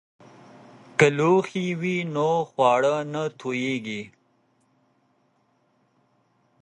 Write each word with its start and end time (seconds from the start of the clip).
که 0.97 1.07
لوښي 1.17 1.65
وي 1.81 1.97
نو 2.13 2.29
خواړه 2.49 2.95
نه 3.13 3.23
توییږي. 3.39 4.03